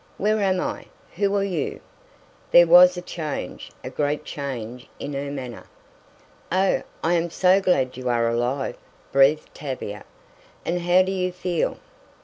[0.17, 0.87] "Where am I?
[1.17, 1.79] Who are you?"
[2.49, 5.67] There was a change a great change in her manner.
[6.51, 8.77] "Oh, I am so glad you are alive!"
[9.11, 10.03] breathed Tavia.
[10.65, 11.77] "And how do you feel?"